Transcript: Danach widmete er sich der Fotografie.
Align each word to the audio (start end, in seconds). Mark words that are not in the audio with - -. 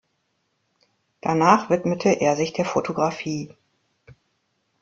Danach 1.21 1.69
widmete 1.69 2.09
er 2.09 2.35
sich 2.35 2.53
der 2.53 2.65
Fotografie. 2.65 3.53